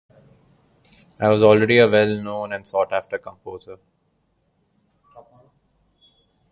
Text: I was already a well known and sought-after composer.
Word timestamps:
I 1.19 1.27
was 1.27 1.43
already 1.43 1.77
a 1.77 1.87
well 1.87 2.19
known 2.23 2.53
and 2.53 2.67
sought-after 2.67 3.19
composer. 3.19 3.77